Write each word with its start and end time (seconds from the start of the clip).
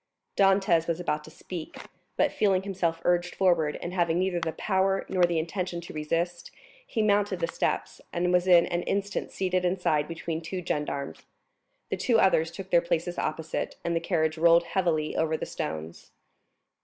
Dantès 0.35 0.87
was 0.87 0.99
about 0.99 1.23
to 1.25 1.29
speak; 1.29 1.77
but 2.17 2.31
feeling 2.31 2.63
himself 2.63 2.99
urged 3.05 3.35
forward, 3.35 3.77
and 3.83 3.93
having 3.93 4.17
neither 4.17 4.39
the 4.39 4.51
power 4.53 5.05
nor 5.07 5.25
the 5.25 5.37
intention 5.37 5.79
to 5.81 5.93
resist, 5.93 6.49
he 6.87 7.03
mounted 7.03 7.39
the 7.39 7.47
steps, 7.47 8.01
and 8.11 8.33
was 8.33 8.47
in 8.47 8.65
an 8.65 8.81
instant 8.85 9.31
seated 9.31 9.63
inside 9.63 10.07
between 10.07 10.41
two 10.41 10.63
gendarmes; 10.65 11.27
the 11.91 11.97
two 11.97 12.19
others 12.19 12.49
took 12.49 12.71
their 12.71 12.81
places 12.81 13.19
opposite, 13.19 13.75
and 13.85 13.95
the 13.95 13.99
carriage 13.99 14.39
rolled 14.39 14.63
heavily 14.63 15.15
over 15.15 15.37
the 15.37 15.45
stones. 15.45 16.09